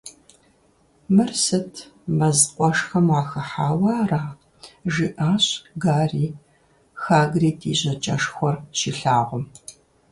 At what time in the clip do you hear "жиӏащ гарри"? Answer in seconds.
4.93-6.27